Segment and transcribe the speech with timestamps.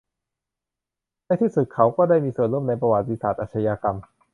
[1.25, 3.97] ในที่สุดเขาก็ได้มีส่วนร่วมในประวัติศาสตร์อาชญากรรม